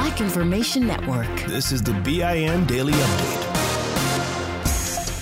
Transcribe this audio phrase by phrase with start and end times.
[0.00, 1.28] Black Information Network.
[1.46, 3.42] This is the BIN Daily Update.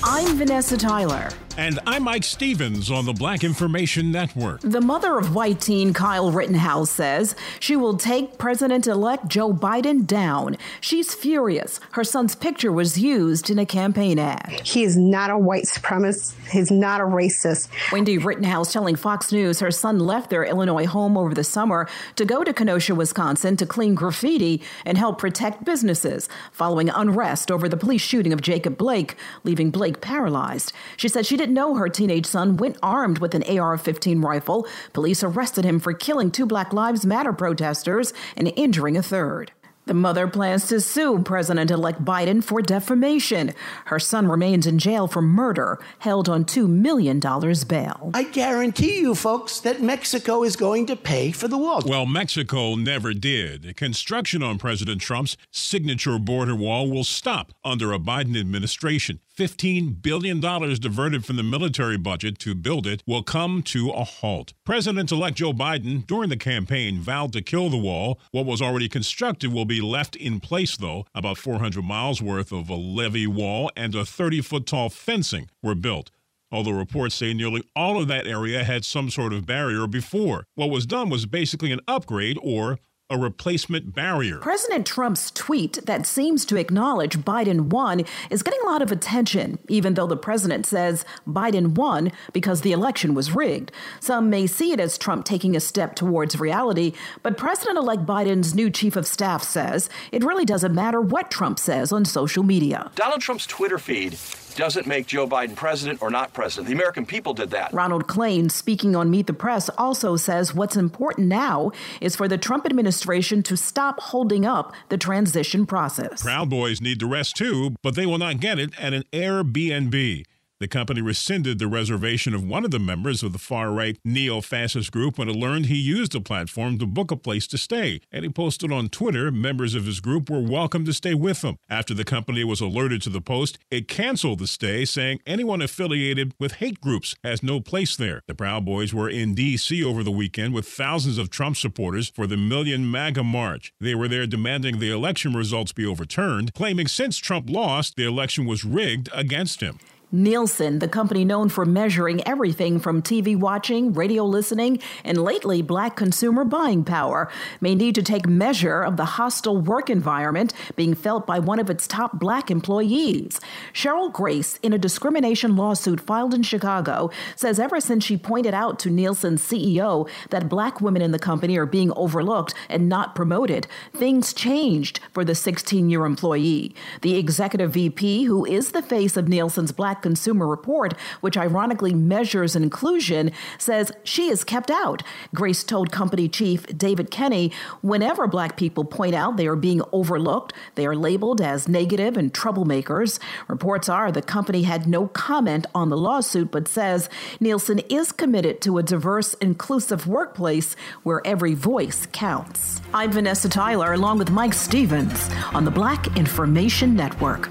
[0.05, 1.31] I'm Vanessa Tyler.
[1.59, 4.61] And I'm Mike Stevens on the Black Information Network.
[4.61, 10.07] The mother of white teen Kyle Rittenhouse says she will take President elect Joe Biden
[10.07, 10.57] down.
[10.81, 11.81] She's furious.
[11.91, 14.61] Her son's picture was used in a campaign ad.
[14.63, 16.37] He is not a white supremacist.
[16.49, 17.69] He's not a racist.
[17.91, 22.25] Wendy Rittenhouse telling Fox News her son left their Illinois home over the summer to
[22.25, 27.77] go to Kenosha, Wisconsin to clean graffiti and help protect businesses following unrest over the
[27.77, 30.73] police shooting of Jacob Blake, leaving Blake paralyzed.
[30.97, 34.67] She said she didn't know her teenage son went armed with an AR 15 rifle.
[34.93, 39.53] Police arrested him for killing two Black Lives Matter protesters and injuring a third.
[39.89, 43.55] The mother plans to sue President elect Biden for defamation.
[43.87, 48.11] Her son remains in jail for murder, held on $2 million bail.
[48.13, 51.81] I guarantee you, folks, that Mexico is going to pay for the wall.
[51.87, 53.79] Well, Mexico never did.
[53.79, 59.21] Construction on President Trump's signature border wall will stop under a Biden administration.
[59.39, 64.53] $15 billion diverted from the military budget to build it will come to a halt.
[64.65, 68.19] President elect Joe Biden, during the campaign, vowed to kill the wall.
[68.33, 71.07] What was already constructed will be left in place, though.
[71.15, 75.77] About 400 miles worth of a levee wall and a 30 foot tall fencing were
[75.77, 76.11] built
[76.51, 80.47] although reports say nearly all of that area had some sort of barrier before.
[80.55, 82.79] What was done was basically an upgrade or
[83.11, 84.37] a replacement barrier.
[84.39, 89.59] President Trump's tweet that seems to acknowledge Biden won is getting a lot of attention,
[89.67, 93.73] even though the president says Biden won because the election was rigged.
[94.01, 96.93] Some may see it as Trump taking a step towards reality,
[97.23, 101.59] but President elect Biden's new chief of staff says it really doesn't matter what Trump
[101.59, 102.91] says on social media.
[102.95, 104.19] Donald Trump's Twitter feed
[104.59, 106.67] doesn't make Joe Biden president or not president.
[106.67, 107.73] The American people did that.
[107.73, 111.71] Ronald Klain, speaking on Meet the Press, also says what's important now
[112.01, 116.23] is for the Trump administration to stop holding up the transition process.
[116.25, 120.25] Proud Boys need the rest too, but they will not get it at an Airbnb.
[120.61, 124.41] The company rescinded the reservation of one of the members of the far right neo
[124.41, 128.01] fascist group when it learned he used the platform to book a place to stay.
[128.11, 131.59] And he posted on Twitter members of his group were welcome to stay with him.
[131.71, 136.35] After the company was alerted to the post, it canceled the stay, saying anyone affiliated
[136.41, 138.23] with hate groups has no place there.
[138.27, 139.85] The Proud Boys were in D.C.
[139.85, 143.73] over the weekend with thousands of Trump supporters for the Million MAGA March.
[143.79, 148.45] They were there demanding the election results be overturned, claiming since Trump lost, the election
[148.45, 149.79] was rigged against him.
[150.11, 155.97] Nielsen, the company known for measuring everything from TV watching, radio listening, and lately black
[155.97, 157.31] consumer buying power,
[157.61, 161.69] may need to take measure of the hostile work environment being felt by one of
[161.69, 163.39] its top black employees.
[163.75, 168.79] Cheryl Grace, in a discrimination lawsuit filed in Chicago, says ever since she pointed out
[168.79, 173.67] to Nielsen's CEO that black women in the company are being overlooked and not promoted,
[173.93, 176.75] things changed for the 16 year employee.
[177.03, 181.93] The executive VP, who is the face of Nielsen's Black Black Consumer Report, which ironically
[181.93, 185.03] measures inclusion, says she is kept out.
[185.35, 187.51] Grace told company chief David Kenny
[187.81, 192.33] whenever black people point out they are being overlooked, they are labeled as negative and
[192.33, 193.19] troublemakers.
[193.49, 197.11] Reports are the company had no comment on the lawsuit, but says
[197.41, 202.81] Nielsen is committed to a diverse, inclusive workplace where every voice counts.
[202.95, 207.51] I'm Vanessa Tyler, along with Mike Stevens on the Black Information Network.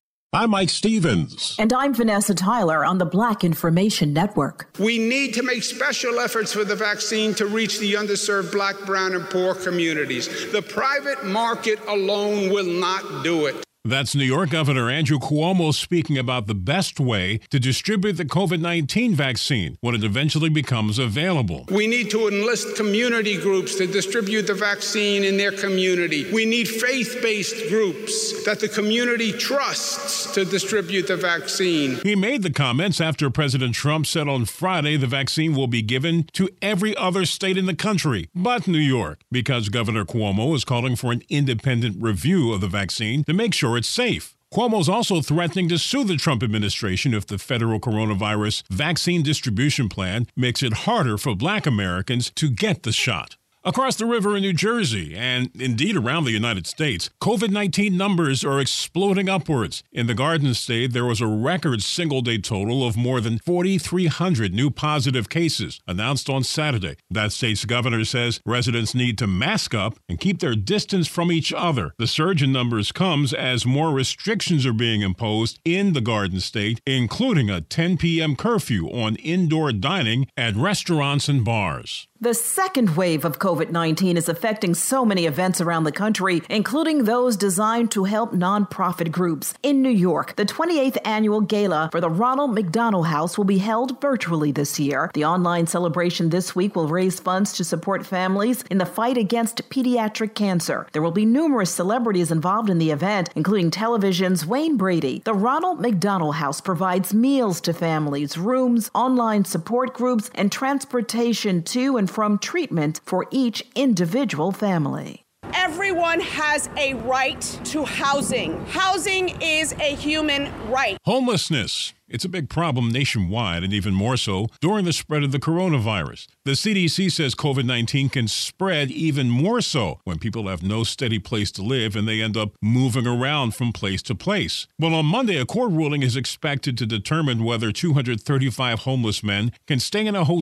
[0.33, 1.57] I'm Mike Stevens.
[1.59, 4.69] And I'm Vanessa Tyler on the Black Information Network.
[4.79, 9.13] We need to make special efforts for the vaccine to reach the underserved black, brown,
[9.13, 10.29] and poor communities.
[10.53, 13.61] The private market alone will not do it.
[13.83, 18.61] That's New York Governor Andrew Cuomo speaking about the best way to distribute the COVID
[18.61, 21.65] 19 vaccine when it eventually becomes available.
[21.71, 26.31] We need to enlist community groups to distribute the vaccine in their community.
[26.31, 31.95] We need faith based groups that the community trusts to distribute the vaccine.
[32.03, 36.25] He made the comments after President Trump said on Friday the vaccine will be given
[36.33, 40.95] to every other state in the country but New York, because Governor Cuomo is calling
[40.95, 44.35] for an independent review of the vaccine to make sure it's safe.
[44.53, 50.27] Cuomo's also threatening to sue the Trump administration if the federal coronavirus vaccine distribution plan
[50.35, 53.37] makes it harder for black Americans to get the shot.
[53.63, 58.43] Across the river in New Jersey, and indeed around the United States, COVID 19 numbers
[58.43, 59.83] are exploding upwards.
[59.91, 64.51] In the Garden State, there was a record single day total of more than 4,300
[64.51, 66.95] new positive cases announced on Saturday.
[67.11, 71.53] That state's governor says residents need to mask up and keep their distance from each
[71.53, 71.93] other.
[71.99, 76.81] The surge in numbers comes as more restrictions are being imposed in the Garden State,
[76.87, 78.35] including a 10 p.m.
[78.35, 82.07] curfew on indoor dining at restaurants and bars.
[82.23, 87.05] The second wave of COVID 19 is affecting so many events around the country, including
[87.05, 89.55] those designed to help nonprofit groups.
[89.63, 93.99] In New York, the 28th annual gala for the Ronald McDonald House will be held
[93.99, 95.09] virtually this year.
[95.15, 99.67] The online celebration this week will raise funds to support families in the fight against
[99.71, 100.85] pediatric cancer.
[100.91, 105.23] There will be numerous celebrities involved in the event, including television's Wayne Brady.
[105.25, 111.97] The Ronald McDonald House provides meals to families, rooms, online support groups, and transportation to
[111.97, 115.25] and from treatment for each individual family.
[115.53, 118.63] Everyone has a right to housing.
[118.67, 120.97] Housing is a human right.
[121.05, 121.93] Homelessness.
[122.07, 126.27] It's a big problem nationwide and even more so during the spread of the coronavirus.
[126.45, 131.19] The CDC says COVID 19 can spread even more so when people have no steady
[131.19, 134.67] place to live and they end up moving around from place to place.
[134.77, 139.79] Well, on Monday, a court ruling is expected to determine whether 235 homeless men can
[139.79, 140.41] stay in a hotel.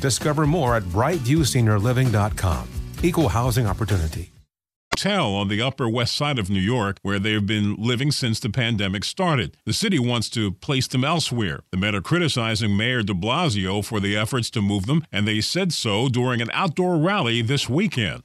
[0.00, 2.68] Discover more at brightviewseniorliving.com.
[3.02, 4.32] Equal housing opportunity.
[4.92, 8.50] Hotel on the Upper West Side of New York, where they've been living since the
[8.50, 9.56] pandemic started.
[9.64, 11.60] The city wants to place them elsewhere.
[11.70, 15.40] The men are criticizing Mayor de Blasio for the efforts to move them, and they
[15.40, 18.24] said so during an outdoor rally this weekend.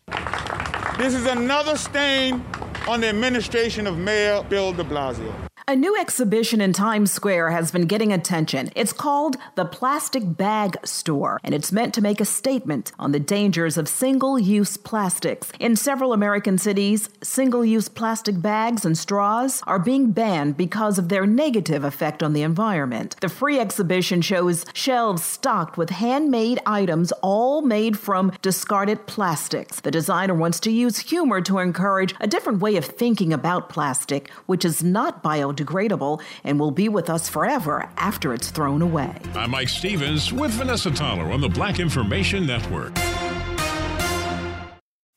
[0.98, 2.44] This is another stain
[2.88, 5.34] on the administration of Mayor Bill de Blasio.
[5.68, 8.70] A new exhibition in Times Square has been getting attention.
[8.76, 13.20] It's called The Plastic Bag Store, and it's meant to make a statement on the
[13.20, 15.52] dangers of single use plastics.
[15.60, 21.10] In several American cities, single use plastic bags and straws are being banned because of
[21.10, 23.16] their negative effect on the environment.
[23.20, 29.80] The free exhibition shows shelves stocked with handmade items, all made from discarded plastics.
[29.80, 34.30] The designer wants to use humor to encourage a different way of thinking about plastic,
[34.46, 39.16] which is not biodegradable biodegradable and will be with us forever after it's thrown away.
[39.34, 42.98] I'm Mike Stevens with Vanessa Tyler on the Black Information Network.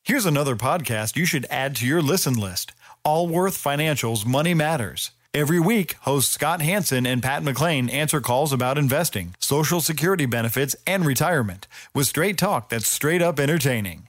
[0.03, 2.73] Here's another podcast you should add to your listen list
[3.05, 5.11] Allworth Financial's Money Matters.
[5.31, 10.75] Every week, hosts Scott Hanson and Pat McClain answer calls about investing, Social Security benefits,
[10.87, 14.08] and retirement with straight talk that's straight up entertaining.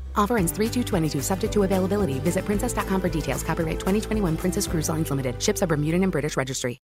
[0.15, 2.19] Offer ends 3 22 subject to availability.
[2.19, 3.43] Visit princess.com for details.
[3.43, 5.41] Copyright 2021 Princess Cruise Lines Limited.
[5.41, 6.79] Ships are Bermudan and British Registry.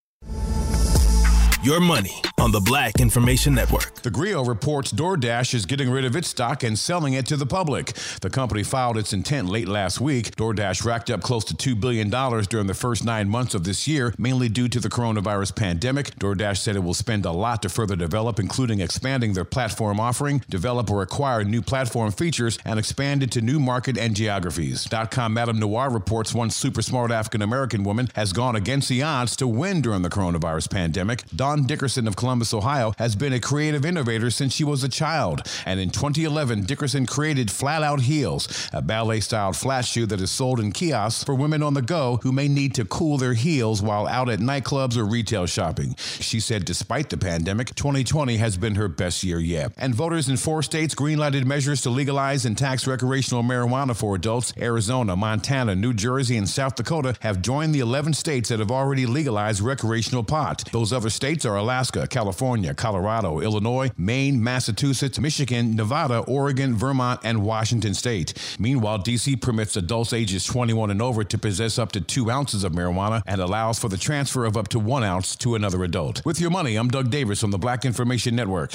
[1.64, 3.92] Your money on the Black Information Network.
[3.96, 7.46] The Grio reports DoorDash is getting rid of its stock and selling it to the
[7.46, 7.94] public.
[8.20, 10.36] The company filed its intent late last week.
[10.36, 14.14] DoorDash racked up close to $2 billion during the first nine months of this year,
[14.18, 16.14] mainly due to the coronavirus pandemic.
[16.20, 20.44] DoorDash said it will spend a lot to further develop, including expanding their platform offering,
[20.48, 24.86] develop or acquire new platform features, and expand into new market and geographies.
[25.10, 29.48] .com MadameNoire reports one super smart African American woman has gone against the odds to
[29.48, 31.24] win during the coronavirus pandemic.
[31.56, 35.42] Dickerson of Columbus, Ohio, has been a creative innovator since she was a child.
[35.64, 40.30] And in 2011, Dickerson created Flat Out Heels, a ballet styled flat shoe that is
[40.30, 43.80] sold in kiosks for women on the go who may need to cool their heels
[43.80, 45.94] while out at nightclubs or retail shopping.
[45.96, 49.72] She said, despite the pandemic, 2020 has been her best year yet.
[49.76, 54.52] And voters in four states greenlighted measures to legalize and tax recreational marijuana for adults.
[54.60, 59.06] Arizona, Montana, New Jersey, and South Dakota have joined the 11 states that have already
[59.06, 60.64] legalized recreational pot.
[60.72, 67.44] Those other states are Alaska, California, Colorado, Illinois, Maine, Massachusetts, Michigan, Nevada, Oregon, Vermont, and
[67.44, 68.34] Washington state.
[68.58, 72.72] Meanwhile, DC permits adults ages 21 and over to possess up to two ounces of
[72.72, 76.24] marijuana and allows for the transfer of up to one ounce to another adult.
[76.24, 78.74] With your money, I'm Doug Davis from the Black Information Network.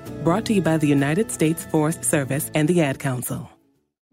[0.23, 3.49] Brought to you by the United States Forest Service and the Ad Council.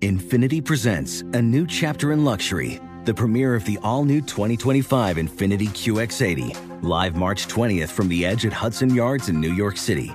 [0.01, 5.69] Infiniti presents a new chapter in luxury, the premiere of the all new 2025 Infiniti
[5.69, 10.15] QX80, live March 20th from the edge at Hudson Yards in New York City,